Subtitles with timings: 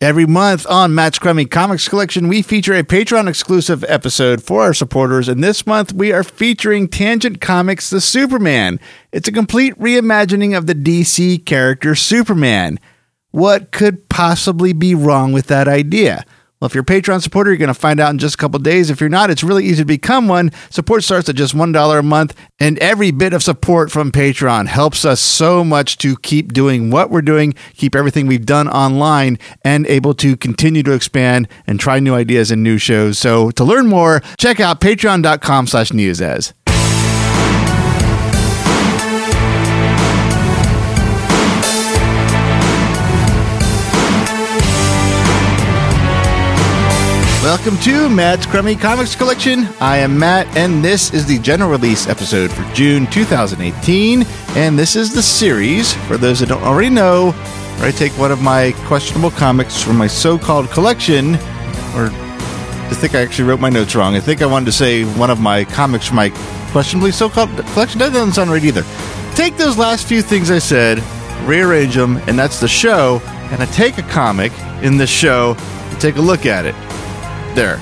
[0.00, 4.72] Every month on Matt's Crummy Comics Collection, we feature a Patreon exclusive episode for our
[4.72, 8.78] supporters, and this month we are featuring Tangent Comics' The Superman.
[9.10, 12.78] It's a complete reimagining of the DC character Superman.
[13.32, 16.24] What could possibly be wrong with that idea?
[16.60, 18.58] Well, if you're a Patreon supporter, you're going to find out in just a couple
[18.58, 18.90] days.
[18.90, 20.50] If you're not, it's really easy to become one.
[20.70, 25.04] Support starts at just $1 a month, and every bit of support from Patreon helps
[25.04, 29.86] us so much to keep doing what we're doing, keep everything we've done online, and
[29.86, 33.20] able to continue to expand and try new ideas and new shows.
[33.20, 36.54] So to learn more, check out patreon.com slash newsaz.
[47.48, 49.68] Welcome to Matt's Crummy Comics Collection.
[49.80, 54.24] I am Matt, and this is the general release episode for June 2018.
[54.54, 58.30] And this is the series, for those that don't already know, where I take one
[58.30, 61.36] of my questionable comics from my so called collection,
[61.96, 64.14] or I think I actually wrote my notes wrong.
[64.14, 66.28] I think I wanted to say one of my comics from my
[66.72, 67.98] questionably so called collection.
[67.98, 68.84] That doesn't sound right either.
[69.34, 71.02] Take those last few things I said,
[71.48, 73.22] rearrange them, and that's the show.
[73.24, 76.74] And I take a comic in the show and take a look at it
[77.58, 77.76] there.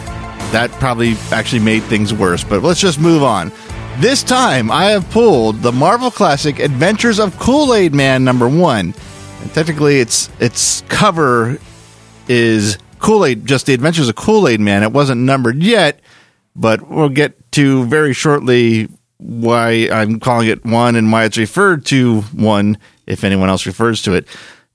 [0.52, 3.52] That probably actually made things worse, but let's just move on.
[3.98, 8.94] This time, I have pulled the Marvel Classic Adventures of Kool Aid Man number one.
[9.42, 11.58] And technically, its its cover
[12.26, 14.82] is Kool Aid, just the Adventures of Kool Aid Man.
[14.82, 16.00] It wasn't numbered yet,
[16.54, 21.84] but we'll get to very shortly why I'm calling it one and why it's referred
[21.86, 24.26] to one if anyone else refers to it.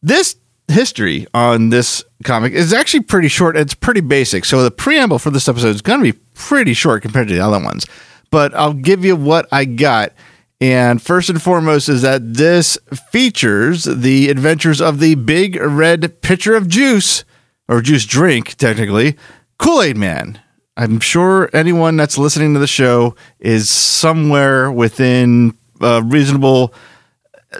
[0.03, 0.35] This
[0.71, 3.55] history on this comic is actually pretty short.
[3.57, 4.45] It's pretty basic.
[4.45, 7.41] So the preamble for this episode is going to be pretty short compared to the
[7.41, 7.85] other ones.
[8.31, 10.13] But I'll give you what I got.
[10.59, 12.77] And first and foremost is that this
[13.11, 17.25] features the adventures of the big red pitcher of juice,
[17.67, 19.17] or juice drink, technically,
[19.57, 20.39] Kool Aid Man.
[20.77, 26.73] I'm sure anyone that's listening to the show is somewhere within a reasonable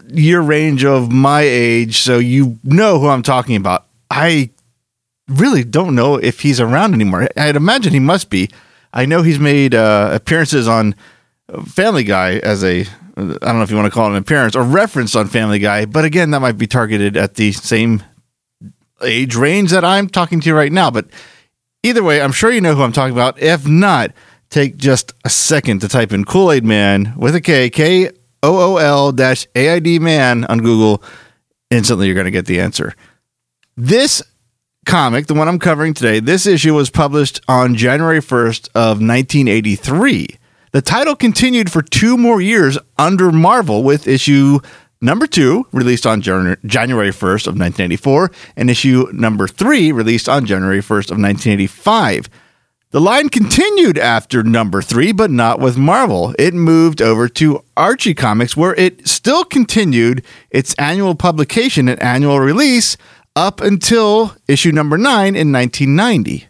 [0.08, 3.86] year range of my age, so you know who I'm talking about.
[4.10, 4.52] I
[5.28, 7.28] really don't know if he's around anymore.
[7.38, 8.50] I'd imagine he must be.
[8.94, 10.96] I know he's made uh, appearances on
[11.66, 12.86] Family Guy as a
[13.18, 15.60] I don't know if you want to call it an appearance or reference on Family
[15.60, 18.04] Guy, but again, that might be targeted at the same
[19.04, 20.92] age range that I'm talking to you right now.
[20.92, 21.08] But
[21.84, 23.40] either way, I'm sure you know who I'm talking about.
[23.40, 24.12] If not,
[24.50, 28.12] take just a second to type in Kool Aid Man with a K, K
[28.44, 31.04] O O L dash AID man on Google.
[31.70, 32.94] Instantly, you're going to get the answer.
[33.78, 34.22] This
[34.86, 40.28] comic, the one I'm covering today, this issue was published on January 1st of 1983.
[40.72, 44.60] The title continued for two more years under Marvel with issue
[45.02, 46.56] number two, released on January
[47.12, 52.30] 1st of 1984, and issue number three, released on January 1st of 1985.
[52.92, 56.36] The line continued after number three, but not with Marvel.
[56.38, 62.42] It moved over to Archie Comics, where it still continued its annual publication and annual
[62.42, 62.98] release
[63.34, 66.48] up until issue number nine in 1990.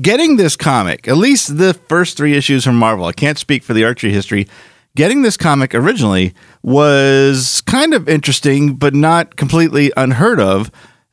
[0.00, 3.74] Getting this comic, at least the first three issues from Marvel, I can't speak for
[3.74, 4.48] the Archie history.
[4.94, 6.32] Getting this comic originally
[6.62, 10.70] was kind of interesting, but not completely unheard of.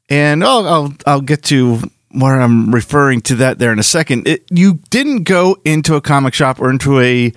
[0.07, 1.81] And I'll I'll get to
[2.13, 4.28] where I'm referring to that there in a second.
[4.28, 7.34] It, you didn't go into a comic shop or into a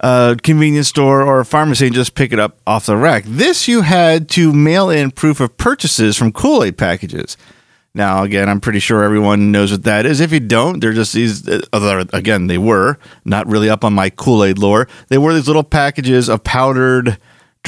[0.00, 3.24] uh, convenience store or a pharmacy and just pick it up off the rack.
[3.26, 7.36] This you had to mail in proof of purchases from Kool Aid packages.
[7.94, 10.20] Now, again, I'm pretty sure everyone knows what that is.
[10.20, 14.10] If you don't, they're just these, uh, again, they were not really up on my
[14.10, 14.86] Kool Aid lore.
[15.08, 17.18] They were these little packages of powdered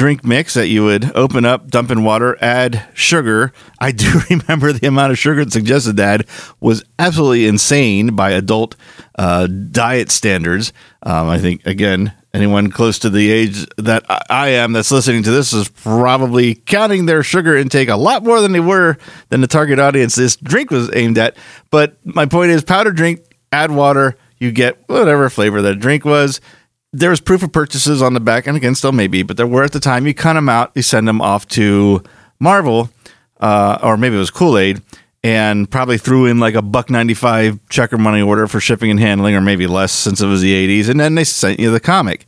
[0.01, 3.53] drink mix that you would open up, dump in water, add sugar.
[3.79, 6.27] I do remember the amount of sugar that suggested that
[6.59, 8.77] was absolutely insane by adult
[9.19, 10.73] uh, diet standards.
[11.03, 15.31] Um, I think, again, anyone close to the age that I am that's listening to
[15.31, 18.97] this is probably counting their sugar intake a lot more than they were
[19.29, 21.37] than the target audience this drink was aimed at.
[21.71, 23.21] But my point is, powder drink,
[23.53, 26.41] add water, you get whatever flavor that drink was.
[26.93, 29.63] There was proof of purchases on the back, and again, still maybe, but there were
[29.63, 30.07] at the time.
[30.07, 32.03] You cut them out, you send them off to
[32.41, 32.91] Marvel,
[33.39, 34.83] uh, or maybe it was Kool Aid,
[35.23, 39.35] and probably threw in like a buck 95 checker money order for shipping and handling
[39.35, 42.27] or maybe less since it was the 80s and then they sent you the comic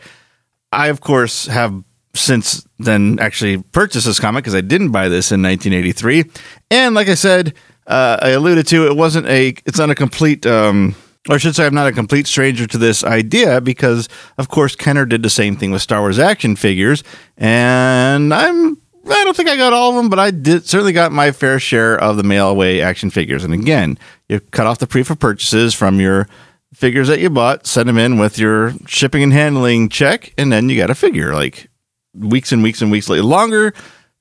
[0.73, 1.83] i of course have
[2.15, 6.25] since then actually purchased this comic because i didn't buy this in 1983
[6.71, 7.55] and like i said
[7.87, 10.95] uh, i alluded to it wasn't a it's not a complete um,
[11.29, 14.09] or I should say, I'm not a complete stranger to this idea because,
[14.39, 17.05] of course, Kenner did the same thing with Star Wars action figures,
[17.37, 21.11] and I'm I don't think I got all of them, but I did certainly got
[21.11, 23.43] my fair share of the mail away action figures.
[23.43, 23.99] And again,
[24.29, 26.29] you cut off the proof of purchases from your
[26.73, 30.69] figures that you bought, send them in with your shipping and handling check, and then
[30.69, 31.69] you got a figure like
[32.15, 33.25] weeks and weeks and weeks later.
[33.25, 33.75] Longer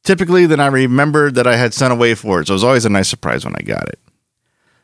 [0.03, 2.47] typically than I remembered that I had sent away for it.
[2.47, 3.99] So it was always a nice surprise when I got it.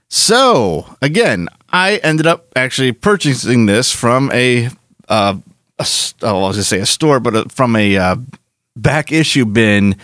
[0.09, 4.69] So again, I ended up actually purchasing this from a,
[5.07, 5.37] uh,
[5.77, 5.87] a
[6.23, 8.15] oh, I was just say a store, but a, from a uh,
[8.75, 9.95] back issue bin,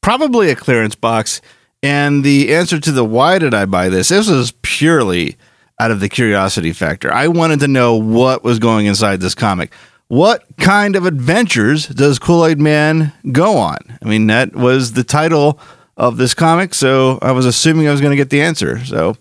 [0.00, 1.40] probably a clearance box.
[1.82, 4.10] And the answer to the why did I buy this?
[4.10, 5.36] This was purely
[5.80, 7.12] out of the curiosity factor.
[7.12, 9.72] I wanted to know what was going inside this comic.
[10.06, 13.78] What kind of adventures does Kool Aid Man go on?
[14.04, 15.58] I mean, that was the title
[15.96, 18.84] of this comic, so I was assuming I was going to get the answer.
[18.84, 19.16] So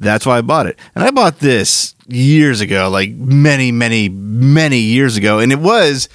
[0.00, 0.78] that's why I bought it.
[0.94, 5.38] And I bought this years ago, like many, many, many years ago.
[5.38, 6.08] And it was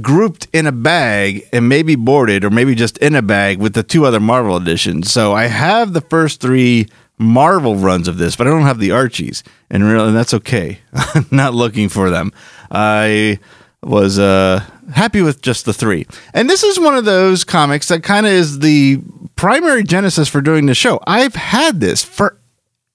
[0.00, 3.82] grouped in a bag and maybe boarded or maybe just in a bag with the
[3.82, 5.12] two other Marvel editions.
[5.12, 8.92] So I have the first three Marvel runs of this, but I don't have the
[8.92, 9.42] Archies.
[9.68, 10.78] And really, that's okay.
[10.92, 12.32] I'm not looking for them.
[12.70, 13.38] I
[13.82, 14.64] was uh,
[14.94, 16.06] happy with just the three.
[16.32, 19.02] And this is one of those comics that kind of is the
[19.34, 21.00] primary genesis for doing the show.
[21.06, 22.38] I've had this for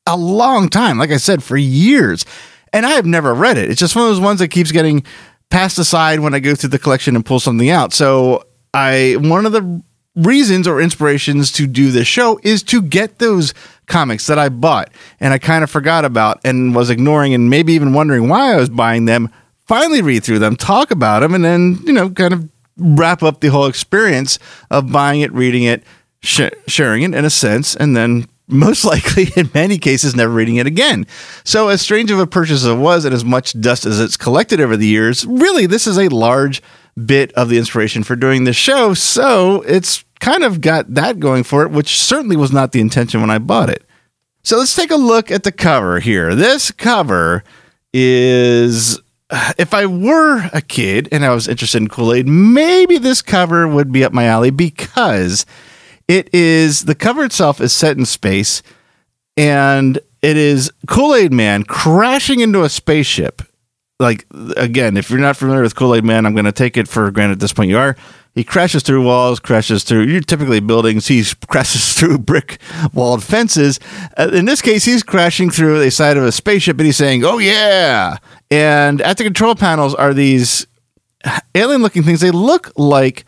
[0.07, 2.25] a long time, like I said, for years.
[2.73, 3.69] And I have never read it.
[3.69, 5.05] It's just one of those ones that keeps getting
[5.49, 7.93] passed aside when I go through the collection and pull something out.
[7.93, 8.43] So
[8.73, 9.83] I one of the
[10.15, 13.53] reasons or inspirations to do this show is to get those
[13.85, 14.89] comics that I bought
[15.19, 18.57] and I kind of forgot about and was ignoring and maybe even wondering why I
[18.57, 19.31] was buying them.
[19.67, 23.41] Finally read through them, talk about them, and then, you know, kind of wrap up
[23.41, 24.39] the whole experience
[24.71, 25.83] of buying it, reading it,
[26.21, 30.55] sh- sharing it in a sense, and then most likely in many cases never reading
[30.57, 31.05] it again.
[31.43, 34.17] So as strange of a purchase as it was and as much dust as it's
[34.17, 36.61] collected over the years, really this is a large
[37.05, 38.93] bit of the inspiration for doing this show.
[38.93, 43.21] So it's kind of got that going for it, which certainly was not the intention
[43.21, 43.83] when I bought it.
[44.43, 46.33] So let's take a look at the cover here.
[46.33, 47.43] This cover
[47.93, 48.99] is
[49.57, 53.67] if I were a kid and I was interested in Kool Aid, maybe this cover
[53.67, 55.45] would be up my alley because
[56.07, 58.63] it is the cover itself is set in space,
[59.35, 63.41] and it is Kool Aid Man crashing into a spaceship.
[63.99, 64.25] Like
[64.55, 67.09] again, if you're not familiar with Kool Aid Man, I'm going to take it for
[67.11, 67.95] granted at this point you are.
[68.35, 71.07] He crashes through walls, crashes through you typically buildings.
[71.07, 72.59] He crashes through brick
[72.93, 73.79] walled fences.
[74.15, 77.23] Uh, in this case, he's crashing through the side of a spaceship, and he's saying,
[77.25, 78.17] "Oh yeah!"
[78.51, 80.67] And at the control panels are these
[81.55, 82.21] alien looking things.
[82.21, 83.25] They look like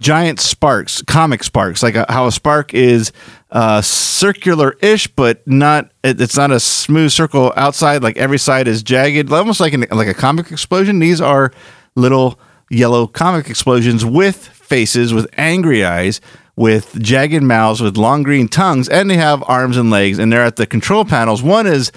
[0.00, 3.12] giant sparks, comic sparks, like a, how a spark is
[3.50, 5.90] uh, circular-ish, but not.
[6.04, 8.02] It, it's not a smooth circle outside.
[8.02, 10.98] Like every side is jagged, almost like an, like a comic explosion.
[10.98, 11.52] These are
[11.94, 12.38] little
[12.70, 16.20] yellow comic explosions with faces, with angry eyes,
[16.54, 20.18] with jagged mouths, with long green tongues, and they have arms and legs.
[20.18, 21.42] And they're at the control panels.
[21.42, 21.90] One is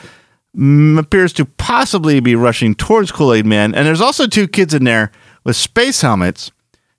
[0.97, 4.85] appears to possibly be rushing towards Kool Aid Man, and there's also two kids in
[4.85, 5.11] there
[5.43, 6.51] with space helmets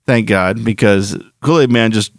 [0.05, 2.11] Thank God, because Kool Aid Man just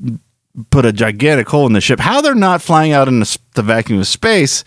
[0.70, 2.00] put a gigantic hole in the ship.
[2.00, 4.64] How they're not flying out in the, the vacuum of space,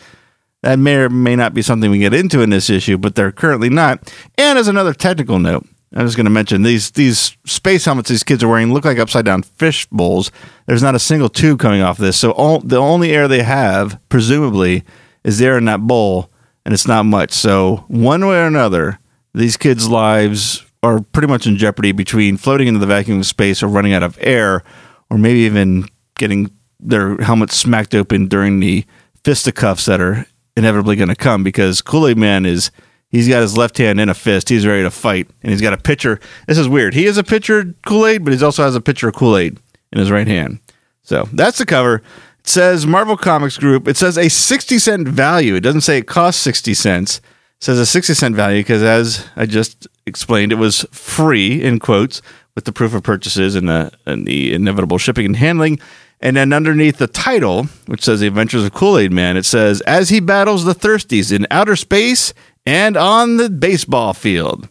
[0.62, 3.32] that may or may not be something we get into in this issue, but they're
[3.32, 4.14] currently not.
[4.38, 5.66] And as another technical note,
[5.96, 9.00] I was going to mention these these space helmets these kids are wearing look like
[9.00, 10.32] upside down fish bowls.
[10.66, 14.00] There's not a single tube coming off this, so all, the only air they have,
[14.10, 14.84] presumably,
[15.24, 16.30] is there in that bowl,
[16.66, 17.32] and it's not much.
[17.32, 19.00] So one way or another,
[19.34, 23.62] these kids' lives are pretty much in jeopardy between floating into the vacuum of space
[23.62, 24.64] or running out of air,
[25.10, 25.86] or maybe even
[26.18, 28.86] getting their helmets smacked open during the
[29.24, 30.26] fisticuffs that are
[30.56, 32.72] inevitably going to come because Kool Aid Man is.
[33.10, 34.50] He's got his left hand in a fist.
[34.50, 36.20] He's ready to fight, and he's got a pitcher.
[36.46, 36.94] This is weird.
[36.94, 39.58] He is a pitcher Kool Aid, but he also has a pitcher of Kool Aid
[39.94, 40.60] in his right hand.
[41.04, 41.96] So that's the cover.
[42.40, 43.88] It says Marvel Comics Group.
[43.88, 45.56] It says a 60 cent value.
[45.56, 47.22] It doesn't say it costs 60 cents.
[47.60, 52.22] Says a 60 cent value because, as I just explained, it was free in quotes
[52.56, 55.80] with the proof of purchases and the, and the inevitable shipping and handling.
[56.20, 59.82] And then underneath the title, which says The Adventures of Kool Aid Man, it says,
[59.82, 62.34] As he battles the thirsties in outer space
[62.66, 64.68] and on the baseball field.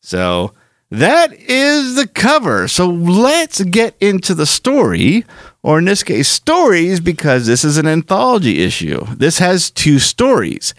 [0.00, 0.52] So
[0.90, 2.68] that is the cover.
[2.68, 5.24] So let's get into the story,
[5.62, 9.04] or in this case, stories, because this is an anthology issue.
[9.16, 10.74] This has two stories.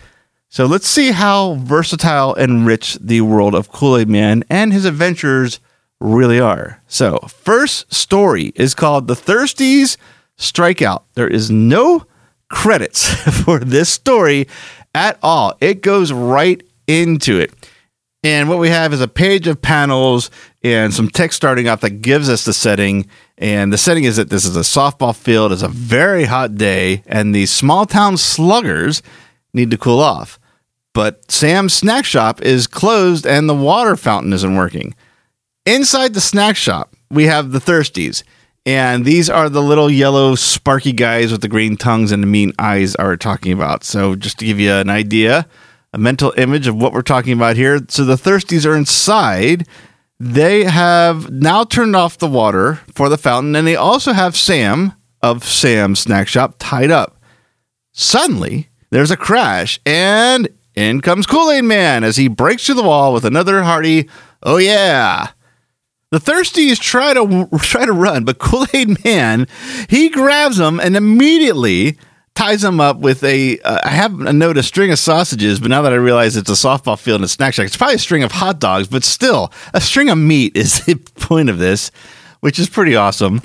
[0.56, 4.86] So let's see how versatile and rich the world of Kool Aid Man and his
[4.86, 5.60] adventures
[6.00, 6.82] really are.
[6.88, 9.98] So, first story is called The Thirsties
[10.38, 11.04] Strikeout.
[11.16, 12.06] There is no
[12.50, 14.48] credits for this story
[14.94, 17.52] at all, it goes right into it.
[18.24, 20.32] And what we have is a page of panels
[20.64, 23.08] and some text starting off that gives us the setting.
[23.38, 25.52] And the setting is that this is a softball field.
[25.52, 29.04] It's a very hot day, and these small town sluggers
[29.54, 30.40] need to cool off.
[30.96, 34.96] But Sam's snack shop is closed and the water fountain isn't working.
[35.66, 38.24] Inside the snack shop, we have the Thirsties.
[38.66, 42.54] And these are the little yellow sparky guys with the green tongues and the mean
[42.58, 43.84] eyes I are talking about.
[43.84, 45.48] So just to give you an idea,
[45.92, 47.82] a mental image of what we're talking about here.
[47.90, 49.68] So the Thirsties are inside.
[50.18, 54.94] They have now turned off the water for the fountain, and they also have Sam
[55.22, 57.22] of Sam's Snack Shop tied up.
[57.92, 62.84] Suddenly, there's a crash, and in comes Kool Aid Man as he breaks through the
[62.84, 64.10] wall with another hearty,
[64.44, 65.30] oh yeah.
[66.12, 69.48] The Thirsties try to try to run, but Kool Aid Man
[69.90, 71.98] he grabs them and immediately
[72.36, 73.60] ties them up with a.
[73.60, 76.50] Uh, I have a note a string of sausages, but now that I realize it's
[76.50, 79.04] a softball field and a snack shack, it's probably a string of hot dogs, but
[79.04, 81.92] still, a string of meat is the point of this,
[82.42, 83.42] which is pretty awesome.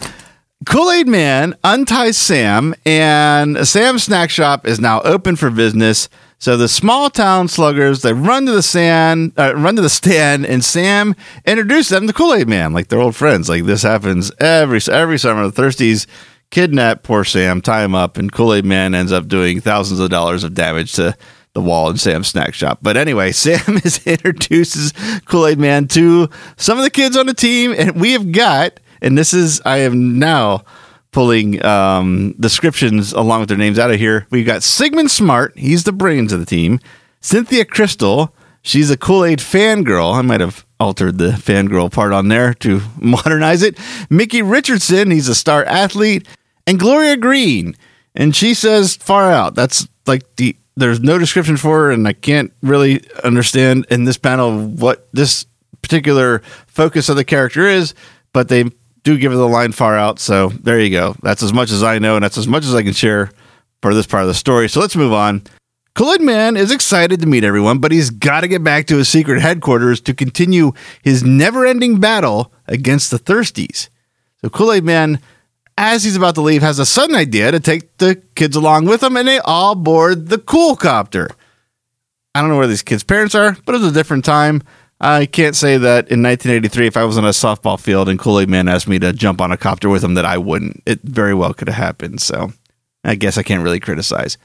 [0.66, 6.10] Kool Aid Man unties Sam, and Sam's snack shop is now open for business.
[6.40, 10.46] So the small town sluggers they run to the sand, uh, run to the stand,
[10.46, 13.50] and Sam introduces them to Kool Aid Man, like they're old friends.
[13.50, 15.48] Like this happens every every summer.
[15.48, 16.06] The Thirsties
[16.50, 20.08] kidnap poor Sam, tie him up, and Kool Aid Man ends up doing thousands of
[20.08, 21.14] dollars of damage to
[21.52, 22.78] the wall in Sam's snack shop.
[22.80, 24.94] But anyway, Sam is introduces
[25.26, 28.80] Kool Aid Man to some of the kids on the team, and we have got,
[29.02, 30.64] and this is I am now
[31.12, 34.26] pulling um, descriptions along with their names out of here.
[34.30, 36.80] We've got Sigmund Smart, he's the brains of the team.
[37.20, 40.14] Cynthia Crystal, she's a Kool Aid fangirl.
[40.14, 43.78] I might have altered the fangirl part on there to modernize it.
[44.08, 46.26] Mickey Richardson, he's a star athlete
[46.66, 47.76] and Gloria Green.
[48.14, 49.54] And she says far out.
[49.54, 54.16] That's like the there's no description for her, and I can't really understand in this
[54.16, 55.44] panel what this
[55.82, 57.94] particular focus of the character is,
[58.32, 58.64] but they
[59.02, 60.18] do give her the line far out.
[60.18, 61.16] So there you go.
[61.22, 63.30] That's as much as I know, and that's as much as I can share
[63.82, 64.68] for this part of the story.
[64.68, 65.42] So let's move on.
[65.94, 68.96] Kool Aid Man is excited to meet everyone, but he's got to get back to
[68.98, 73.88] his secret headquarters to continue his never ending battle against the Thirsties.
[74.40, 75.20] So Kool Aid Man
[75.80, 79.02] as he's about to leave, has a sudden idea to take the kids along with
[79.02, 81.30] him, and they all board the cool copter.
[82.34, 84.62] I don't know where these kids' parents are, but it was a different time.
[85.00, 88.38] I can't say that in 1983, if I was on a softball field and Kool
[88.38, 90.82] Aid Man asked me to jump on a copter with him, that I wouldn't.
[90.84, 92.20] It very well could have happened.
[92.20, 92.52] So
[93.02, 94.36] I guess I can't really criticize.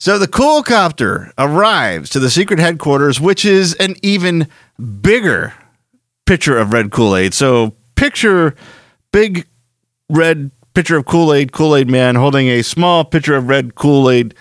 [0.00, 4.48] So the cool copter arrives to the secret headquarters, which is an even
[5.00, 5.52] bigger
[6.26, 7.34] pitcher of red Kool Aid.
[7.34, 8.56] So picture
[9.12, 9.46] big
[10.08, 14.10] red pitcher of Kool Aid, Kool Aid Man holding a small pitcher of red Kool
[14.10, 14.34] Aid,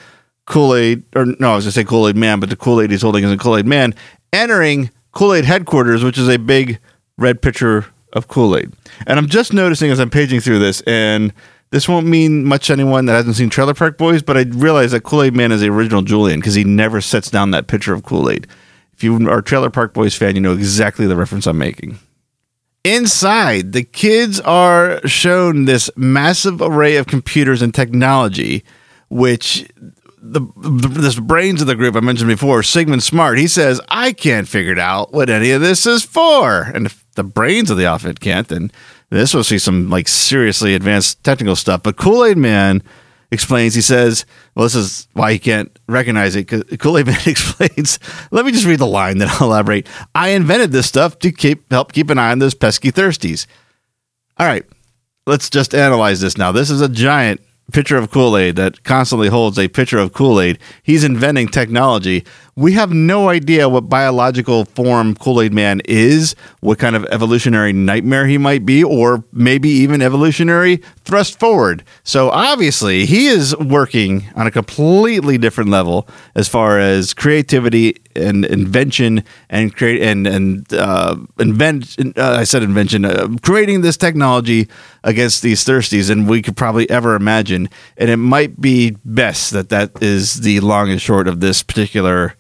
[0.46, 2.82] Kool Aid, or no, I was going to say Kool Aid Man, but the Kool
[2.82, 3.94] Aid he's holding is a Kool Aid Man,
[4.34, 6.80] entering Kool Aid headquarters, which is a big
[7.18, 8.74] red pitcher of Kool Aid.
[9.08, 11.34] And I'm just noticing as I'm paging through this, and
[11.72, 14.92] this won't mean much to anyone that hasn't seen Trailer Park Boys, but I realize
[14.92, 17.94] that Kool Aid Man is the original Julian because he never sets down that pitcher
[17.94, 18.48] of Kool Aid.
[18.94, 21.98] If you are a Trailer Park Boys fan, you know exactly the reference I'm making.
[22.84, 28.64] Inside, the kids are shown this massive array of computers and technology,
[29.10, 29.70] which
[30.22, 34.14] the, the this brains of the group I mentioned before, Sigmund Smart, he says, I
[34.14, 36.62] can't figure out what any of this is for.
[36.62, 38.72] And if the brains of the outfit can't, then
[39.10, 41.82] this will see some like seriously advanced technical stuff.
[41.84, 42.84] But Kool Aid Man
[43.32, 46.46] explains, he says, well, this is why he can't recognize it.
[46.80, 47.98] Kool Aid Man explains,
[48.30, 49.88] let me just read the line, then I'll elaborate.
[50.14, 53.48] I invented this stuff to keep help keep an eye on those pesky thirsties.
[54.38, 54.66] All right,
[55.26, 56.52] let's just analyze this now.
[56.52, 60.40] This is a giant pitcher of Kool Aid that constantly holds a pitcher of Kool
[60.40, 60.60] Aid.
[60.84, 62.26] He's inventing technology
[62.56, 67.72] we have no idea what biological form Kool Aid Man is, what kind of evolutionary
[67.72, 71.84] nightmare he might be, or maybe even evolutionary thrust forward.
[72.04, 78.44] So obviously, he is working on a completely different level as far as creativity and
[78.46, 81.96] invention and create and and uh, invent.
[82.18, 84.68] Uh, I said invention, uh, creating this technology
[85.04, 87.70] against these thirsties, and we could probably ever imagine.
[87.98, 92.36] And it might be best that that is the long and short of this particular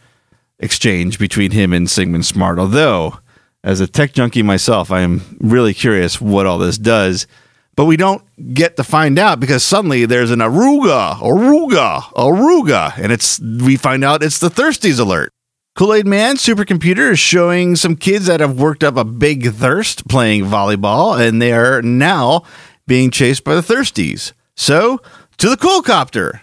[0.62, 2.60] exchange between him and Sigmund Smart.
[2.60, 3.20] Although,
[3.63, 7.27] as a tech junkie myself, I am really curious what all this does.
[7.75, 13.12] But we don't get to find out because suddenly there's an Aruga, Aruga, Aruga, and
[13.12, 15.32] it's we find out it's the Thirsties alert.
[15.75, 20.08] Kool Aid Man supercomputer is showing some kids that have worked up a big thirst
[20.08, 22.44] playing volleyball, and they are now
[22.88, 24.34] being chased by the Thirsties.
[24.56, 25.00] So
[25.38, 26.41] to the Cool Copter.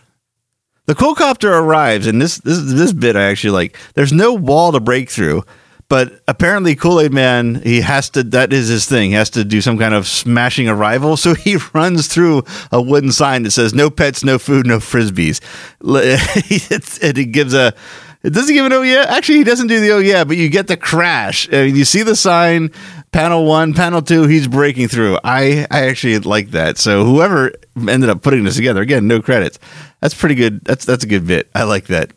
[0.88, 3.76] The copter arrives, and this this this bit I actually like.
[3.92, 5.42] There's no wall to break through,
[5.86, 9.10] But apparently, Kool Aid Man, he has to, that is his thing.
[9.10, 11.18] He has to do some kind of smashing arrival.
[11.18, 15.40] So he runs through a wooden sign that says, no pets, no food, no frisbees.
[17.02, 17.74] and he gives a,
[18.22, 19.04] it doesn't give an oh yeah.
[19.08, 21.48] Actually, he doesn't do the oh yeah, but you get the crash.
[21.52, 22.70] I mean, you see the sign,
[23.12, 25.18] panel one, panel two, he's breaking through.
[25.24, 26.78] I, I actually like that.
[26.78, 29.58] So whoever ended up putting this together, again, no credits.
[30.00, 30.64] That's pretty good.
[30.64, 31.48] That's that's a good bit.
[31.54, 32.12] I like that.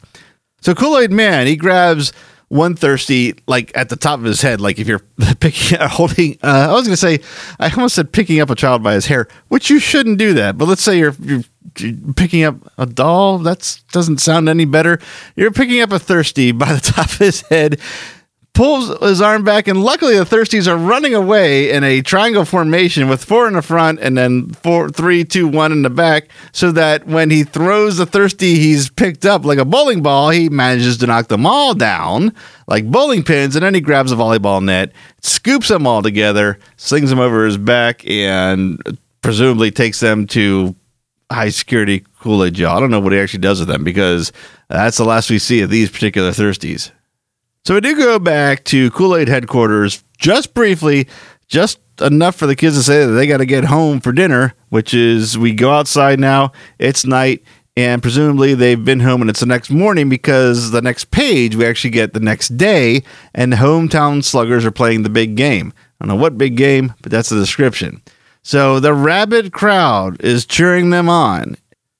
[0.61, 2.13] So Kool Aid Man, he grabs
[2.51, 4.99] one thirsty like at the top of his head like if you're
[5.39, 7.17] picking holding uh, i was going to say
[7.61, 10.57] i almost said picking up a child by his hair which you shouldn't do that
[10.57, 11.43] but let's say you're, you're
[12.17, 14.99] picking up a doll that doesn't sound any better
[15.37, 17.79] you're picking up a thirsty by the top of his head
[18.53, 23.07] pulls his arm back, and luckily the Thirsties are running away in a triangle formation
[23.07, 26.71] with four in the front and then four, three, two, one in the back, so
[26.71, 30.97] that when he throws the Thirsty he's picked up like a bowling ball, he manages
[30.97, 32.33] to knock them all down
[32.67, 34.91] like bowling pins, and then he grabs a volleyball net,
[35.21, 38.81] scoops them all together, slings them over his back, and
[39.21, 40.75] presumably takes them to
[41.31, 42.03] high security
[42.51, 42.69] jail.
[42.69, 44.31] I don't know what he actually does with them because
[44.69, 46.91] that's the last we see of these particular Thirsties.
[47.63, 51.07] So we do go back to Kool Aid headquarters just briefly,
[51.47, 54.55] just enough for the kids to say that they got to get home for dinner,
[54.69, 57.43] which is we go outside now, it's night,
[57.77, 61.63] and presumably they've been home and it's the next morning because the next page we
[61.63, 63.03] actually get the next day,
[63.35, 65.71] and the hometown sluggers are playing the big game.
[65.99, 68.01] I don't know what big game, but that's the description.
[68.41, 71.57] So the rabid crowd is cheering them on,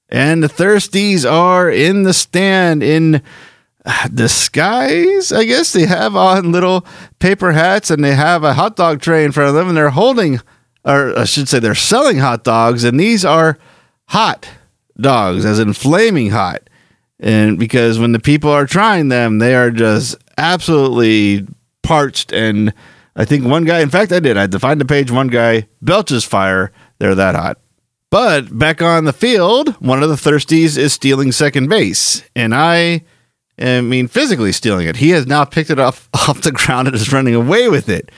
[0.10, 3.22] and the Thirsties are in the stand in
[4.14, 5.74] disguise, I guess.
[5.74, 6.86] They have on little
[7.20, 9.90] paper hats and they have a hot dog tray in front of them and they're
[9.90, 10.40] holding,
[10.86, 12.84] or I should say, they're selling hot dogs.
[12.84, 13.58] And these are
[14.08, 14.48] hot
[15.00, 16.70] dogs, as in flaming hot.
[17.20, 21.48] And because when the people are trying them, they are just absolutely
[21.84, 22.34] parched.
[22.34, 22.74] And
[23.16, 25.28] I think one guy, in fact, I did, I had to find the page, one
[25.28, 26.72] guy belches fire.
[26.98, 27.60] They're that hot.
[28.10, 32.24] But back on the field, one of the Thirsties is stealing second base.
[32.36, 33.04] And I
[33.60, 34.96] I mean, physically stealing it.
[34.96, 38.12] He has now picked it off off the ground and is running away with it.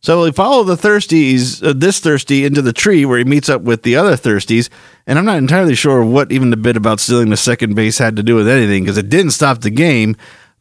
[0.00, 3.62] So he follows the thirsties, uh, this thirsty, into the tree where he meets up
[3.62, 4.68] with the other thirsties.
[5.06, 8.16] And I'm not entirely sure what even the bit about stealing the second base had
[8.16, 10.14] to do with anything because it didn't stop the game.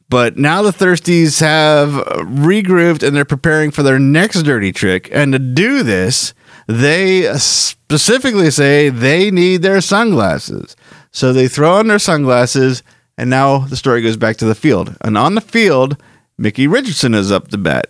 [0.08, 1.90] But now the thirsties have
[2.26, 5.10] regrouped and they're preparing for their next dirty trick.
[5.12, 6.34] And to do this,
[6.68, 10.78] they specifically say they need their sunglasses.
[11.12, 12.82] So they throw on their sunglasses
[13.18, 14.96] and now the story goes back to the field.
[15.02, 15.98] And on the field,
[16.38, 17.88] Mickey Richardson is up to bat.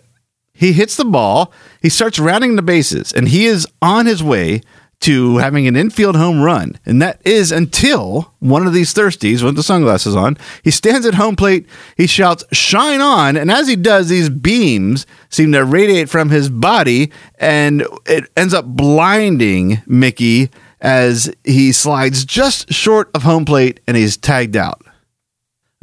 [0.52, 4.60] He hits the ball, he starts rounding the bases, and he is on his way
[5.00, 6.78] to having an infield home run.
[6.86, 11.14] And that is until one of these thirsties with the sunglasses on, he stands at
[11.14, 13.36] home plate, he shouts, Shine on!
[13.36, 18.54] And as he does, these beams seem to radiate from his body, and it ends
[18.54, 24.82] up blinding Mickey as he slides just short of home plate and he's tagged out.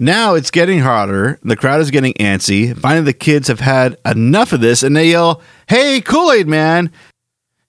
[0.01, 1.37] Now it's getting hotter.
[1.43, 2.75] The crowd is getting antsy.
[2.75, 6.91] Finally, the kids have had enough of this and they yell, Hey, Kool Aid Man!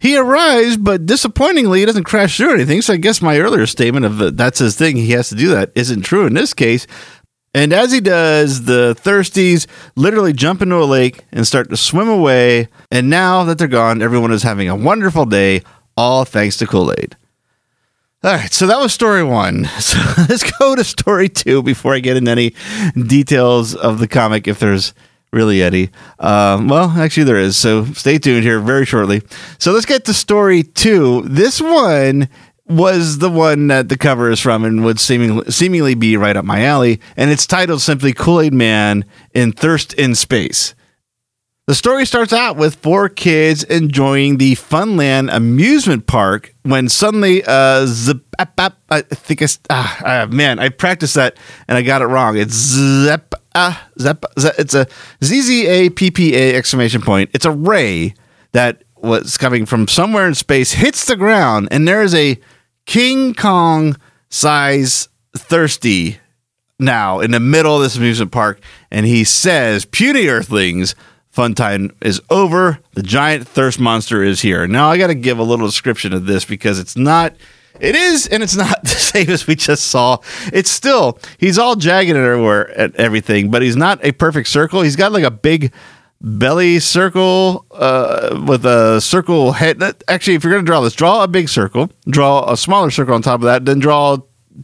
[0.01, 2.81] He arrives, but disappointingly, he doesn't crash through anything.
[2.81, 5.51] So I guess my earlier statement of the, that's his thing, he has to do
[5.51, 6.87] that, isn't true in this case.
[7.53, 12.09] And as he does, the thirsties literally jump into a lake and start to swim
[12.09, 12.69] away.
[12.91, 15.61] And now that they're gone, everyone is having a wonderful day,
[15.99, 17.15] all thanks to Kool Aid.
[18.25, 19.69] All right, so that was story one.
[19.81, 22.55] So let's go to story two before I get into any
[22.95, 24.95] details of the comic, if there's
[25.33, 25.91] really any.
[26.21, 27.57] Um, well, actually, there is.
[27.57, 29.23] So stay tuned here very shortly.
[29.59, 31.23] So let's get to story two.
[31.23, 32.29] This one
[32.69, 36.45] was the one that the cover is from and would seemingly, seemingly be right up
[36.45, 37.01] my alley.
[37.17, 39.05] And it's titled simply Kool Aid Man
[39.35, 40.77] in Thirst in Space.
[41.69, 47.87] The story starts out with four kids enjoying the Funland amusement park when suddenly, uh,
[47.87, 51.37] zip, I think it's, ah, uh, man, I practiced that
[51.69, 52.37] and I got it wrong.
[52.37, 54.89] It's zep, uh, zep, zep, it's a
[55.23, 57.31] Z-Z-A-P-P-A exclamation point.
[57.33, 58.15] It's a ray
[58.51, 62.41] that was coming from somewhere in space, hits the ground, and there is a
[62.87, 63.97] King Kong
[64.31, 66.19] size thirsty
[66.81, 70.97] now in the middle of this amusement park, and he says, Puny Earthlings,
[71.33, 72.79] Fun time is over.
[72.93, 74.67] The giant thirst monster is here.
[74.67, 77.35] Now I got to give a little description of this because it's not.
[77.81, 80.19] It is, and it's not the same as we just saw.
[80.53, 84.83] It's still he's all jagged and everywhere at everything, but he's not a perfect circle.
[84.83, 85.73] He's got like a big
[86.21, 89.83] belly circle uh, with a circle head.
[90.09, 93.15] Actually, if you're going to draw this, draw a big circle, draw a smaller circle
[93.15, 94.19] on top of that, then draw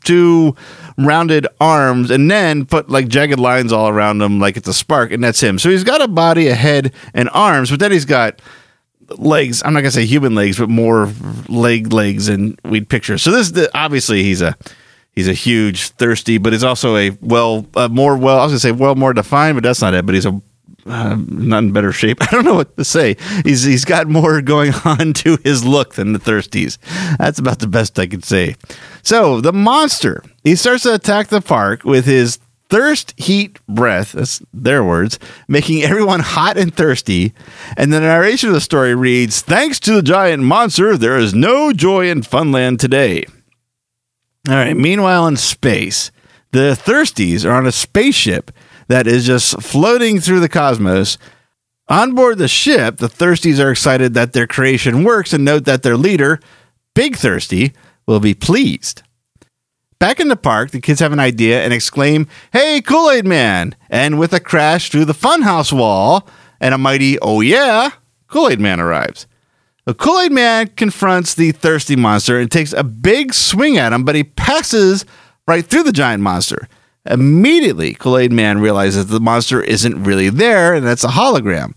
[0.05, 0.55] two
[0.97, 5.13] rounded arms and then put like jagged lines all around him like it's a spark
[5.13, 5.59] and that's him.
[5.59, 8.41] So he's got a body, a head, and arms, but then he's got
[9.11, 9.63] legs.
[9.65, 11.13] I'm not gonna say human legs, but more
[11.49, 13.19] leg legs than we'd picture.
[13.19, 14.57] So this the, obviously he's a
[15.13, 18.61] he's a huge thirsty, but he's also a well uh, more well I was gonna
[18.61, 20.05] say well more defined, but that's not it.
[20.05, 20.41] But he's a
[20.89, 22.19] uh, not in better shape.
[22.23, 23.17] I don't know what to say.
[23.45, 26.79] He's he's got more going on to his look than the thirsties.
[27.19, 28.57] That's about the best I could say.
[29.03, 34.13] So the monster he starts to attack the park with his thirst, heat, breath.
[34.13, 37.33] That's their words, making everyone hot and thirsty.
[37.77, 41.73] And the narration of the story reads: "Thanks to the giant monster, there is no
[41.73, 43.25] joy in Funland today."
[44.49, 44.77] All right.
[44.77, 46.11] Meanwhile, in space,
[46.53, 48.51] the thirsties are on a spaceship
[48.89, 51.19] that is just floating through the cosmos.
[51.89, 55.83] On board the ship, the Thirsties are excited that their creation works and note that
[55.83, 56.41] their leader,
[56.95, 57.73] Big Thirsty,
[58.07, 59.03] will be pleased.
[59.99, 63.75] Back in the park, the kids have an idea and exclaim, Hey, Kool Aid Man!
[63.91, 66.29] And with a crash through the funhouse wall
[66.61, 67.91] and a mighty, Oh yeah,
[68.29, 69.27] Kool Aid Man arrives.
[69.87, 74.05] The Kool Aid Man confronts the thirsty monster and takes a big swing at him,
[74.05, 75.05] but he passes
[75.49, 76.69] right through the giant monster.
[77.11, 81.77] Immediately, Kool Aid Man realizes the monster isn't really there and that's a hologram.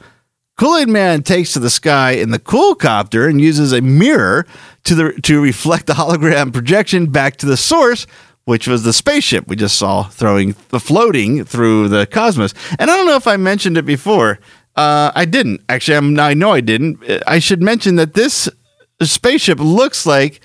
[0.58, 4.46] Kool Aid Man takes to the sky in the cool copter and uses a mirror
[4.84, 8.06] to, the, to reflect the hologram projection back to the source,
[8.46, 12.54] which was the spaceship we just saw throwing floating through the cosmos.
[12.78, 14.40] And I don't know if I mentioned it before.
[14.76, 15.98] Uh, I didn't actually.
[15.98, 17.04] I'm, I know I didn't.
[17.28, 18.50] I should mention that this
[19.02, 20.42] spaceship looks like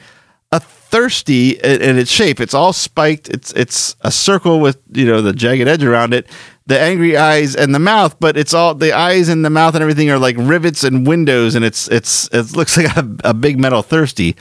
[0.89, 2.41] thirsty in its shape.
[2.41, 3.29] It's all spiked.
[3.29, 6.27] It's it's a circle with you know the jagged edge around it,
[6.67, 8.17] the angry eyes and the mouth.
[8.21, 11.55] But it's all the eyes and the mouth and everything are like rivets and windows,
[11.55, 14.37] and it's it's it looks like a, a big metal thirsty,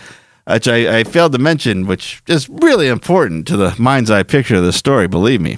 [0.47, 4.55] which I, I failed to mention, which is really important to the mind's eye picture
[4.55, 5.07] of the story.
[5.07, 5.57] Believe me,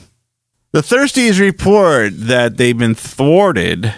[0.71, 3.93] the thirsties report that they've been thwarted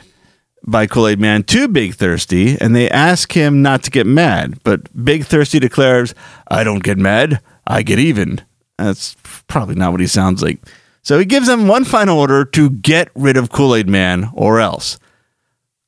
[0.70, 4.60] by Kool Aid Man to Big Thirsty, and they ask him not to get mad.
[4.64, 6.14] But Big Thirsty declares,
[6.48, 8.42] I don't get mad, I get even.
[8.78, 9.16] That's
[9.48, 10.60] probably not what he sounds like.
[11.02, 14.60] So he gives them one final order to get rid of Kool Aid Man or
[14.60, 15.00] else.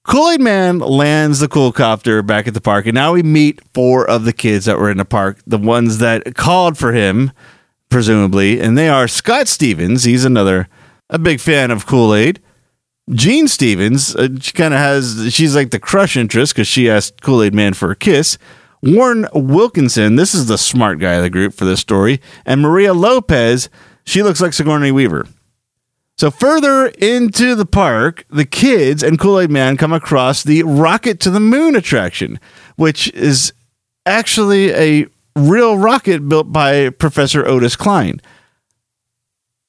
[0.03, 3.61] Kool Aid Man lands the cool copter back at the park, and now we meet
[3.73, 7.31] four of the kids that were in the park, the ones that called for him,
[7.89, 10.03] presumably, and they are Scott Stevens.
[10.03, 10.67] He's another,
[11.09, 12.41] a big fan of Kool Aid.
[13.09, 17.21] Jean Stevens, uh, she kind of has, she's like the crush interest because she asked
[17.21, 18.37] Kool Aid Man for a kiss.
[18.83, 22.21] Warren Wilkinson, this is the smart guy of the group for this story.
[22.45, 23.69] And Maria Lopez,
[24.05, 25.27] she looks like Sigourney Weaver.
[26.17, 31.19] So further into the park, the kids and Kool Aid Man come across the Rocket
[31.21, 32.39] to the Moon attraction,
[32.75, 33.53] which is
[34.05, 38.21] actually a real rocket built by Professor Otis Klein.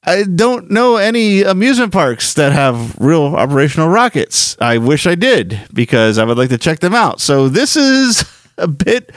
[0.04, 4.56] I don't know any amusement parks that have real operational rockets.
[4.60, 7.20] I wish I did because I would like to check them out.
[7.20, 8.24] So this is
[8.58, 9.12] a bit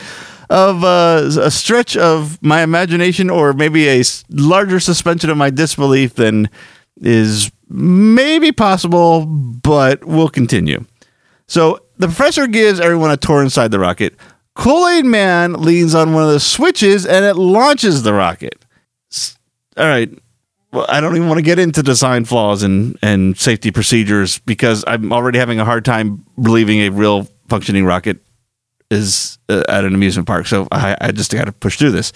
[0.50, 6.13] of uh, a stretch of my imagination, or maybe a larger suspension of my disbelief
[6.13, 6.50] than
[6.98, 10.86] is maybe possible, but we'll continue.
[11.48, 14.15] So the professor gives everyone a tour inside the rocket.
[14.54, 18.63] Kool Aid Man leans on one of the switches and it launches the rocket.
[19.78, 20.10] All right,
[20.88, 25.12] I don't even want to get into design flaws and, and safety procedures because I'm
[25.12, 28.18] already having a hard time believing a real functioning rocket
[28.92, 30.48] is uh, at an amusement park.
[30.48, 32.12] So I, I just got to push through this.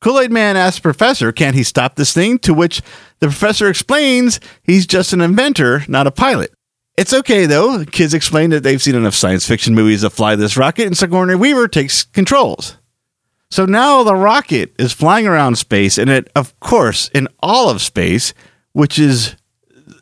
[0.00, 2.38] Kool Aid Man asks Professor, can't he stop this thing?
[2.40, 2.80] To which
[3.18, 6.52] the professor explains he's just an inventor, not a pilot.
[6.96, 7.84] It's okay though.
[7.84, 11.34] Kids explain that they've seen enough science fiction movies to fly this rocket, and Sigourney
[11.34, 12.76] Weaver takes controls.
[13.50, 17.82] So now the rocket is flying around space, and it, of course, in all of
[17.82, 18.32] space,
[18.72, 19.34] which is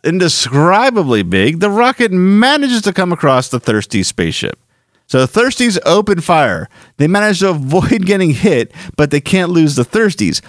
[0.05, 4.59] indescribably big, the rocket manages to come across the Thirsty spaceship.
[5.07, 6.69] So the Thirsties open fire.
[6.99, 10.43] They manage to avoid getting hit, but they can't lose the Thirsties.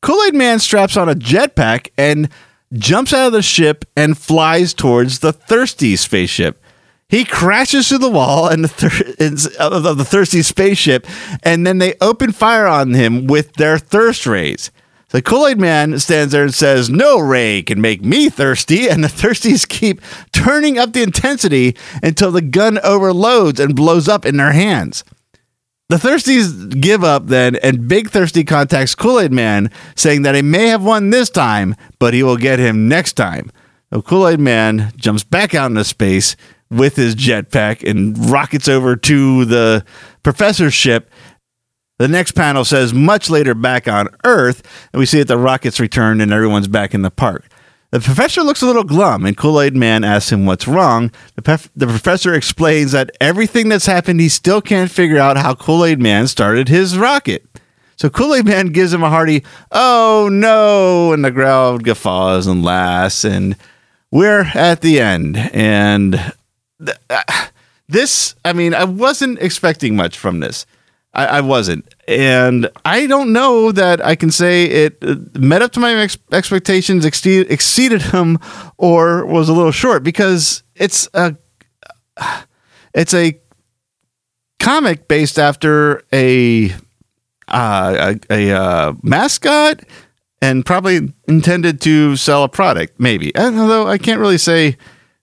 [0.00, 2.28] Kool Aid Man straps on a jetpack and
[2.72, 6.59] jumps out of the ship and flies towards the Thirsty spaceship.
[7.10, 11.06] He crashes through the wall and the thir- of the thirsty spaceship,
[11.42, 14.70] and then they open fire on him with their thirst rays.
[15.08, 18.88] The Kool Aid Man stands there and says, No ray can make me thirsty.
[18.90, 20.00] And the thirsties keep
[20.32, 25.04] turning up the intensity until the gun overloads and blows up in their hands.
[25.88, 30.42] The Thirsties give up then, and Big Thirsty contacts Kool Aid Man, saying that he
[30.42, 33.50] may have won this time, but he will get him next time.
[33.90, 36.36] The Kool Aid Man jumps back out into space
[36.70, 39.84] with his jetpack and rockets over to the
[40.22, 41.10] professor's ship.
[41.98, 45.80] The next panel says much later back on Earth, and we see that the rockets
[45.80, 47.46] returned and everyone's back in the park.
[47.90, 51.10] The professor looks a little glum, and Kool Aid Man asks him what's wrong.
[51.34, 55.54] The, pef- the professor explains that everything that's happened, he still can't figure out how
[55.54, 57.44] Kool Aid Man started his rocket.
[57.96, 62.64] So Kool Aid Man gives him a hearty, oh no, and the crowd guffaws and
[62.64, 63.56] laughs, and
[64.12, 65.36] we're at the end.
[65.36, 66.32] And
[67.08, 67.22] uh,
[67.88, 70.66] this, I mean, I wasn't expecting much from this.
[71.12, 75.72] I, I, wasn't, and I don't know that I can say it uh, met up
[75.72, 78.38] to my ex- expectations, exceeded, exceeded them,
[78.78, 81.36] or was a little short because it's a
[82.94, 83.40] it's a
[84.60, 86.70] comic based after a
[87.48, 89.80] uh, a, a uh, mascot
[90.40, 93.36] and probably intended to sell a product, maybe.
[93.36, 94.76] Although I can't really say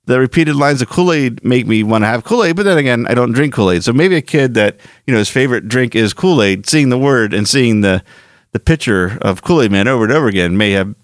[0.08, 2.78] the repeated lines of Kool Aid make me want to have Kool Aid, but then
[2.78, 3.84] again, I don't drink Kool Aid.
[3.84, 6.98] So maybe a kid that you know his favorite drink is Kool Aid, seeing the
[6.98, 8.04] word and seeing the
[8.54, 10.96] the picture of Kool Aid Man over and over again may have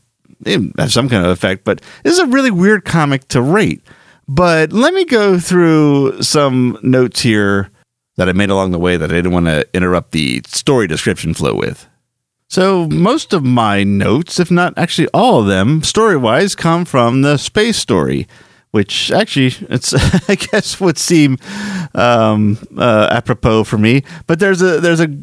[0.77, 1.65] have some kind of effect.
[1.65, 3.81] But this is a really weird comic to rate.
[4.27, 7.71] But let me go through some notes here
[8.15, 11.33] that I made along the way that I didn't want to interrupt the story description
[11.33, 11.89] flow with.
[12.47, 17.21] So, most of my notes, if not actually all of them, story wise, come from
[17.21, 18.27] the space story
[18.73, 19.93] which actually it's
[20.29, 21.37] I guess would seem
[21.93, 24.03] um, uh, apropos for me.
[24.25, 25.15] But there's a there's a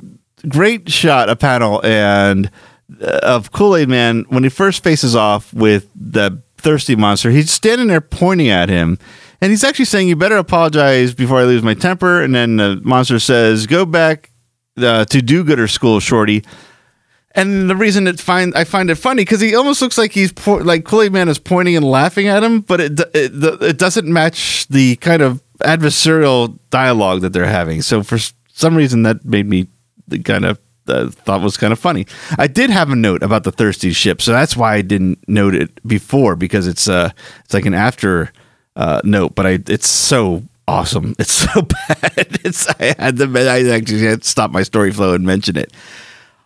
[0.48, 2.48] great shot, a panel, and
[3.02, 7.32] uh, of Kool Aid Man when he first faces off with the thirsty monster.
[7.32, 8.98] He's standing there pointing at him.
[9.40, 12.80] And he's actually saying, "You better apologize before I lose my temper." And then the
[12.84, 14.30] monster says, "Go back
[14.78, 16.44] uh, to do-gooder school, shorty."
[17.32, 20.32] And the reason it find I find it funny because he almost looks like he's
[20.32, 23.78] po- like Kool Aid Man is pointing and laughing at him, but it, it it
[23.78, 27.82] doesn't match the kind of adversarial dialogue that they're having.
[27.82, 28.18] So for
[28.52, 29.68] some reason, that made me
[30.24, 32.06] kind of uh, thought was kind of funny.
[32.36, 35.54] I did have a note about the thirsty ship, so that's why I didn't note
[35.54, 37.10] it before because it's uh
[37.44, 38.32] it's like an after
[38.74, 41.14] uh, note, but I it's so awesome.
[41.18, 42.40] It's so bad.
[42.44, 45.72] It's I had to I actually had to stop my story flow and mention it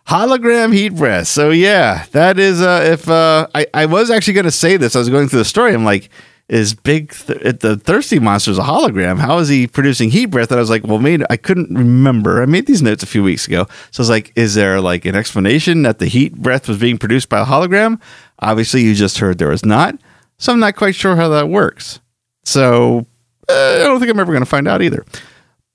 [0.06, 1.28] hologram heat breath.
[1.28, 4.98] So yeah, that is uh if uh I, I was actually gonna say this, I
[4.98, 6.10] was going through the story, I'm like,
[6.48, 9.18] is big th- the thirsty monster is a hologram?
[9.18, 10.50] How is he producing heat breath?
[10.50, 12.42] And I was like, well, made I couldn't remember.
[12.42, 15.04] I made these notes a few weeks ago, so I was like, is there like
[15.06, 18.00] an explanation that the heat breath was being produced by a hologram?
[18.40, 19.96] Obviously, you just heard there was not,
[20.36, 22.00] so I'm not quite sure how that works.
[22.44, 23.06] So
[23.48, 25.04] uh, I don't think I'm ever going to find out either.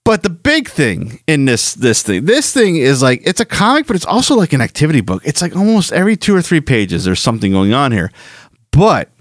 [0.09, 3.85] But the big thing in this this thing, this thing is like it's a comic,
[3.85, 5.21] but it's also like an activity book.
[5.23, 8.11] It's like almost every two or three pages there's something going on here.
[8.71, 9.11] But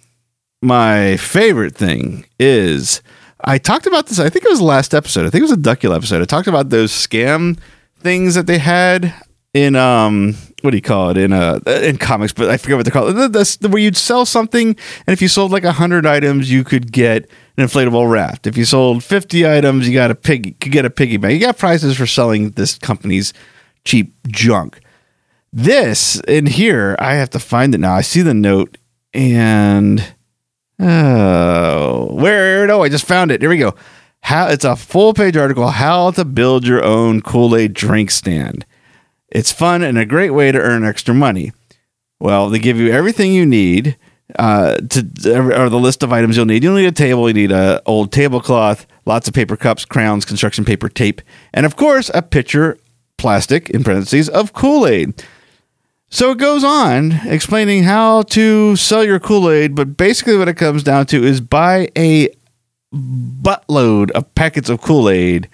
[0.63, 3.03] my favorite thing is
[3.45, 4.19] I talked about this.
[4.19, 5.27] I think it was the last episode.
[5.27, 6.23] I think it was a Duckula episode.
[6.23, 7.59] I talked about those scam
[7.99, 9.13] things that they had
[9.53, 12.85] in um what do you call it in uh in comics but i forget what
[12.85, 16.53] they're called the, where you'd sell something and if you sold like a 100 items
[16.53, 18.47] you could get an inflatable raft.
[18.47, 21.35] If you sold 50 items you got a pig could get a piggy bank.
[21.35, 23.33] You got prizes for selling this company's
[23.85, 24.81] cheap junk.
[25.53, 27.95] This in here i have to find it now.
[27.95, 28.79] I see the note
[29.13, 30.15] and
[30.79, 33.41] oh where no i just found it.
[33.41, 33.75] Here we go.
[34.23, 38.65] How it's a full page article how to build your own kool-aid drink stand.
[39.31, 41.53] It's fun and a great way to earn extra money.
[42.21, 43.97] Well, they give you everything you need
[44.37, 45.01] uh, to
[45.57, 46.63] or the list of items you'll need.
[46.63, 47.29] You'll need a table.
[47.29, 51.23] You need a old tablecloth, lots of paper cups, crowns, construction paper, tape,
[51.55, 52.79] and of course a pitcher,
[53.17, 55.25] plastic in parentheses of Kool Aid.
[56.11, 60.55] So it goes on explaining how to sell your Kool Aid, but basically what it
[60.55, 62.31] comes down to is buy a
[62.95, 65.49] buttload of packets of Kool Aid,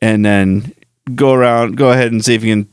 [0.00, 0.72] and then
[1.14, 2.68] go around, go ahead and see if you can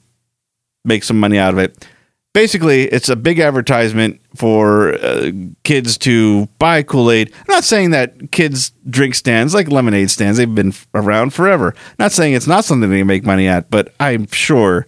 [0.85, 1.87] make some money out of it.
[2.35, 5.31] Basically, it's a big advertisement for uh,
[5.63, 7.31] kids to buy Kool Aid.
[7.33, 11.73] I'm not saying that kids drink stands like lemonade stands, they've been around forever.
[11.97, 14.85] not saying it's not something they make money at, but I'm sure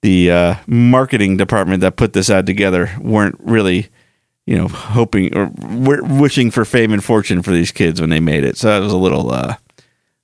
[0.00, 3.86] the uh, marketing department that put this ad together weren't really,
[4.46, 8.42] you know, hoping or wishing for fame and fortune for these kids when they made
[8.42, 8.56] it.
[8.56, 9.54] So that was a little, uh,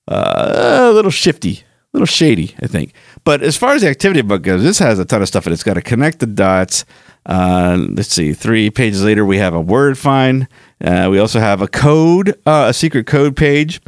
[0.09, 2.93] uh, a little shifty, little shady, I think.
[3.25, 5.53] But as far as the activity book goes, this has a ton of stuff and
[5.53, 6.85] it's got to connect the dots.
[7.27, 10.49] Uh, let's see, three pages later, we have a word find.
[10.83, 13.81] Uh, we also have a code, uh, a secret code page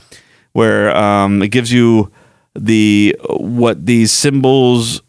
[0.53, 2.11] where um, it gives you
[2.55, 5.01] the what these symbols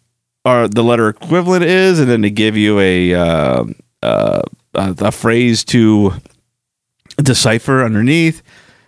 [0.45, 3.63] are, the letter equivalent is, and then they give you a uh,
[4.03, 4.41] uh,
[4.75, 6.13] a phrase to
[7.17, 8.41] decipher underneath.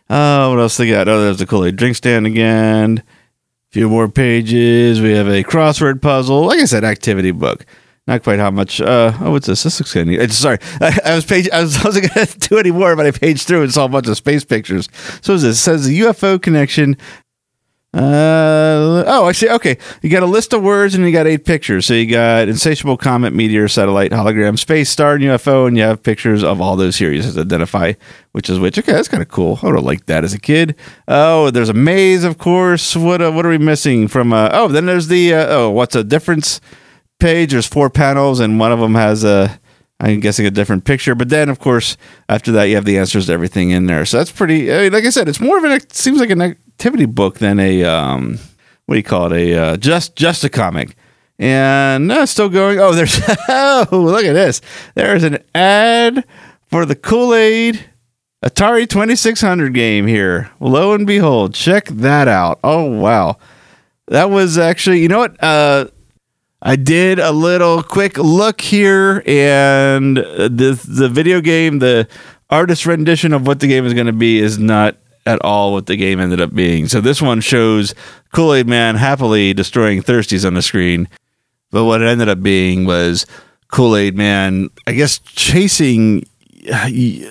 [0.09, 1.07] Uh, what else they got?
[1.07, 3.03] Oh, there's the Kool Aid drink stand again
[3.73, 5.01] few more pages.
[5.01, 6.45] We have a crossword puzzle.
[6.45, 7.65] Like I said, activity book.
[8.05, 8.79] Not quite how much.
[8.79, 9.63] Uh, oh, what's this?
[9.63, 10.19] This looks kind of.
[10.19, 10.31] neat.
[10.31, 11.49] Sorry, I, I, was page.
[11.51, 13.85] I, was, I wasn't going to do any more, but I paged through and saw
[13.85, 14.89] a bunch of space pictures.
[15.21, 15.43] So this?
[15.43, 16.97] It says the UFO connection
[17.93, 19.49] uh oh, I see.
[19.49, 19.77] okay.
[20.01, 21.85] You got a list of words and you got eight pictures.
[21.85, 26.01] So you got insatiable comet, meteor, satellite, hologram, space, star, and UFO, and you have
[26.01, 27.93] pictures of all those series to identify
[28.31, 28.77] which is which.
[28.77, 29.59] Okay, that's kind of cool.
[29.61, 30.75] I would have liked that as a kid.
[31.07, 32.95] Oh, there's a maze, of course.
[32.95, 34.33] What uh, what are we missing from?
[34.33, 36.59] Uh, oh, then there's the uh, oh, what's a difference
[37.19, 37.51] page?
[37.51, 39.59] There's four panels, and one of them has a
[39.99, 41.15] I'm guessing a different picture.
[41.15, 41.95] But then, of course,
[42.27, 44.05] after that, you have the answers to everything in there.
[44.05, 44.73] So that's pretty.
[44.73, 45.71] I mean, like I said, it's more of an.
[45.71, 48.37] It seems like an activity book than a um,
[48.87, 49.37] what do you call it?
[49.37, 50.97] A uh, just just a comic.
[51.39, 52.77] And uh, still going.
[52.77, 54.59] Oh, there's oh look at this.
[54.93, 56.25] There's an ad
[56.67, 57.85] for the Kool Aid
[58.43, 60.51] Atari 2600 game here.
[60.59, 62.59] Lo and behold, check that out.
[62.65, 63.37] Oh wow,
[64.07, 64.99] that was actually.
[64.99, 65.41] You know what?
[65.41, 65.85] Uh,
[66.61, 72.09] I did a little quick look here, and the the video game, the
[72.49, 75.85] artist rendition of what the game is going to be, is not at all what
[75.85, 76.87] the game ended up being.
[76.87, 77.93] So this one shows
[78.33, 81.07] Kool Aid Man happily destroying Thirsties on the screen,
[81.71, 83.25] but what it ended up being was
[83.69, 86.27] Kool Aid Man, I guess, chasing.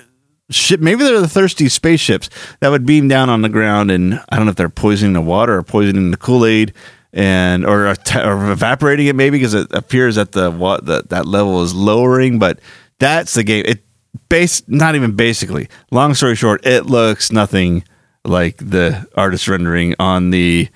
[0.51, 2.29] Ship, maybe they're the thirsty spaceships
[2.61, 5.23] that would beam down on the ground, and I don't know if they're poisoning the
[5.23, 6.75] water or poisoning the Kool Aid,
[7.15, 11.63] and or, or evaporating it maybe because it appears that the what that that level
[11.63, 12.39] is lowering.
[12.39, 12.59] But
[12.99, 13.65] that's the game.
[13.67, 13.83] It
[14.29, 15.69] base not even basically.
[15.91, 17.85] Long story short, it looks nothing
[18.25, 20.69] like the artist rendering on the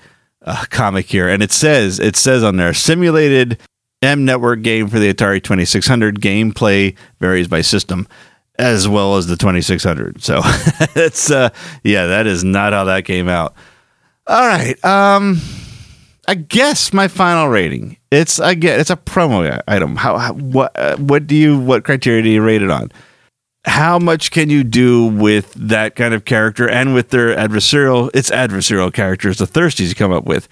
[0.45, 3.59] uh, comic here, and it says it says on there simulated
[4.01, 6.21] M network game for the Atari 2600.
[6.21, 8.07] Gameplay varies by system
[8.59, 10.23] as well as the 2600.
[10.23, 10.41] So
[10.95, 11.49] it's uh
[11.83, 13.53] yeah, that is not how that came out.
[14.25, 14.83] All right.
[14.85, 15.41] Um
[16.27, 17.97] I guess my final rating.
[18.11, 19.95] It's again, it's a promo item.
[19.95, 22.91] How, how what uh, what do you what criteria do you rate it on?
[23.67, 28.09] How much can you do with that kind of character and with their adversarial?
[28.13, 30.47] It's adversarial characters, the thirsties you come up with.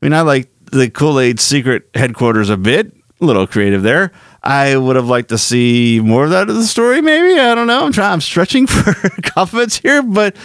[0.00, 4.12] I mean, I like the Kool Aid secret headquarters a bit, a little creative there.
[4.42, 7.00] I would have liked to see more of that of the story.
[7.00, 7.84] Maybe I don't know.
[7.84, 8.12] I'm trying.
[8.12, 10.36] I'm stretching for compliments here, but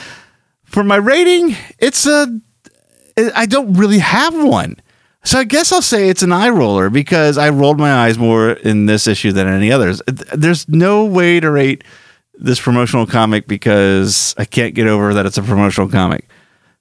[0.63, 2.27] for my rating, it's a
[3.35, 4.75] I don't really have one.
[5.23, 8.51] So I guess I'll say it's an eye roller because I rolled my eyes more
[8.51, 10.01] in this issue than any others.
[10.07, 11.83] There's no way to rate
[12.39, 16.27] this promotional comic because I can't get over that it's a promotional comic.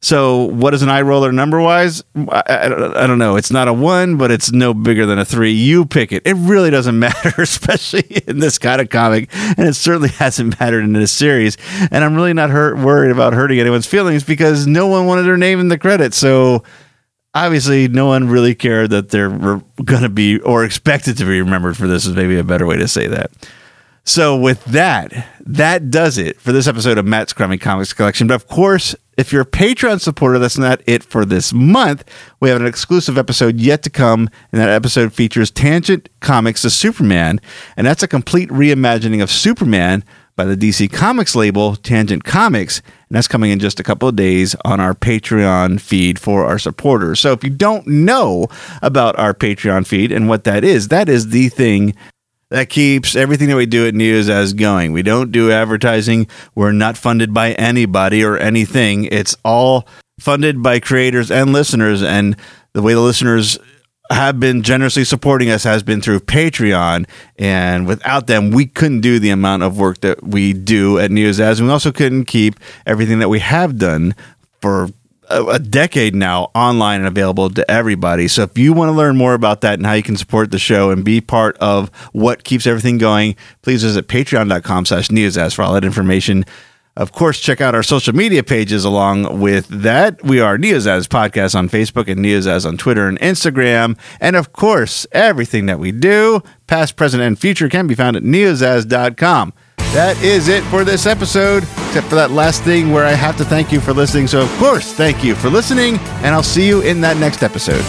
[0.02, 2.04] So, what is an eye roller number wise?
[2.14, 3.36] I, I, I, don't know.
[3.36, 5.52] It's not a one, but it's no bigger than a three.
[5.52, 6.22] You pick it.
[6.26, 9.34] It really doesn't matter, especially in this kind of comic.
[9.34, 11.56] And it certainly hasn't mattered in this series.
[11.90, 15.38] And I'm really not hurt, worried about hurting anyone's feelings because no one wanted their
[15.38, 16.18] name in the credits.
[16.18, 16.62] So,
[17.34, 21.76] obviously, no one really cared that they're going to be or expected to be remembered
[21.76, 23.30] for this, is maybe a better way to say that.
[24.08, 28.28] So, with that, that does it for this episode of Matt's Crummy Comics Collection.
[28.28, 32.04] But of course, if you're a Patreon supporter, that's not it for this month.
[32.38, 36.70] We have an exclusive episode yet to come, and that episode features Tangent Comics' The
[36.70, 37.40] Superman,
[37.76, 40.04] and that's a complete reimagining of Superman
[40.36, 44.14] by the DC Comics label, Tangent Comics, and that's coming in just a couple of
[44.14, 47.18] days on our Patreon feed for our supporters.
[47.18, 48.46] So if you don't know
[48.82, 51.96] about our Patreon feed and what that is, that is the thing
[52.50, 54.92] that keeps everything that we do at Neozaz going.
[54.92, 56.28] We don't do advertising.
[56.54, 59.06] We're not funded by anybody or anything.
[59.06, 59.87] It's all
[60.20, 62.02] funded by creators and listeners.
[62.02, 62.37] And
[62.72, 63.59] the way the listeners
[64.11, 67.09] have been generously supporting us has been through Patreon.
[67.37, 71.59] And without them, we couldn't do the amount of work that we do at Neozaz.
[71.59, 74.14] And we also couldn't keep everything that we have done
[74.61, 74.88] for
[75.28, 78.28] a decade now online and available to everybody.
[78.28, 80.58] So if you want to learn more about that and how you can support the
[80.58, 85.62] show and be part of what keeps everything going, please visit patreon.com slash neozaz for
[85.62, 86.44] all that information.
[86.96, 90.24] Of course, check out our social media pages along with that.
[90.24, 93.98] We are Neozaz Podcast on Facebook and Neozaz on Twitter and Instagram.
[94.18, 98.22] And of course, everything that we do, past, present, and future, can be found at
[98.22, 99.52] neozaz.com.
[99.96, 103.46] That is it for this episode, except for that last thing where I have to
[103.46, 104.26] thank you for listening.
[104.26, 107.82] So, of course, thank you for listening, and I'll see you in that next episode.